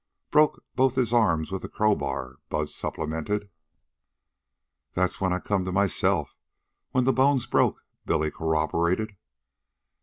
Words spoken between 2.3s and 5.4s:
Bud supplemented. "That's when I